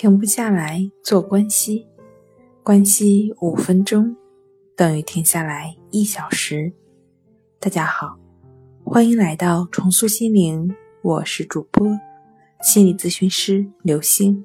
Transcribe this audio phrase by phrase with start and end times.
[0.00, 1.86] 停不下来做关系，
[2.62, 4.16] 关系五分钟
[4.74, 6.72] 等于停下来一小时。
[7.58, 8.18] 大家好，
[8.82, 11.86] 欢迎来到重塑心灵，我是主播
[12.62, 14.42] 心理咨询师刘星。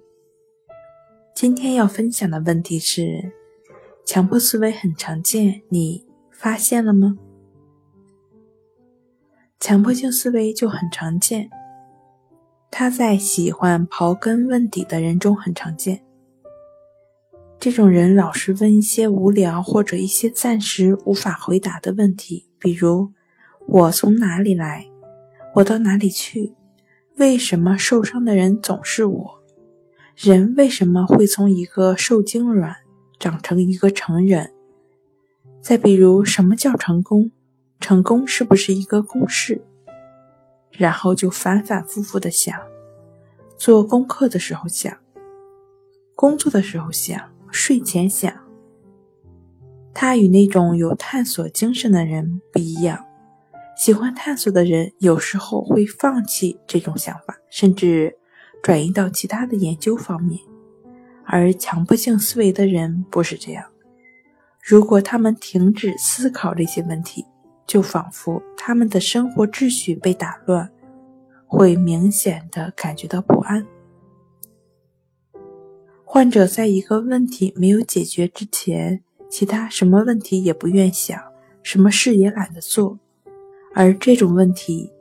[1.33, 3.31] 今天要分享的问题是：
[4.05, 7.17] 强迫思维很常见，你发现了吗？
[9.61, 11.49] 强迫性思维就很常见。
[12.77, 16.03] 他在喜欢刨根问底的人中很常见。
[17.57, 23.13] 这种人老是问一些无聊或者一些暂时无法回答的问题，比如
[23.65, 24.87] “我从哪里来？
[25.53, 26.53] 我到哪里去？
[27.15, 29.39] 为什么受伤的人总是我？
[30.13, 32.75] 人为什么会从一个受精卵
[33.17, 34.51] 长成一个成人？”
[35.63, 37.31] 再比如“什么叫成功？
[37.79, 39.61] 成功是不是一个公式？”
[40.77, 42.59] 然后就反反复复的想，
[43.57, 44.95] 做功课的时候想，
[46.15, 47.19] 工作的时候想，
[47.51, 48.33] 睡前想。
[49.93, 53.05] 他与那种有探索精神的人不一样，
[53.77, 58.17] 喜欢探索的人有时候会放弃这种想法，甚至
[58.61, 60.41] 转移到其他的研究方面。
[61.23, 63.65] 而强迫性思维的人不是这样，
[64.61, 67.25] 如果他们停止思考这些问题。
[67.65, 70.71] 就仿佛他们的生活秩序被打乱，
[71.47, 73.65] 会明显的感觉到不安。
[76.03, 81.19] 患者在一个问题没有解决之前，其他什么问题也不愿想，
[81.61, 82.99] 什么事也懒得做。
[83.73, 84.91] 而这种问题，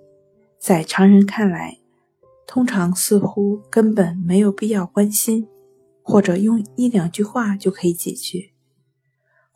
[0.58, 1.78] 在常人看来，
[2.46, 5.46] 通常似乎根本没有必要关心，
[6.02, 8.53] 或者用一两句话就可以解决。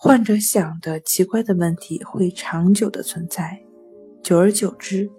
[0.01, 3.61] 患者想的奇怪的问题会长久的存在，
[4.23, 5.11] 久而久之，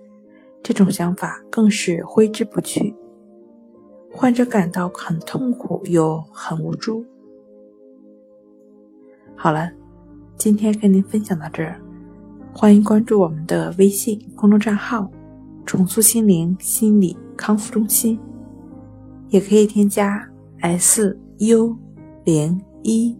[0.64, 2.96] 这种想法更是挥之不去。
[4.10, 7.06] 患者感到很痛苦又很无助。
[9.36, 9.70] 好了，
[10.38, 11.78] 今天跟您分享到这儿，
[12.54, 15.12] 欢迎关注我们的微信公众账号
[15.68, 18.18] “重塑心灵心理康复中心”，
[19.28, 20.26] 也可以添加
[20.62, 21.78] “s u
[22.24, 23.20] 零一”。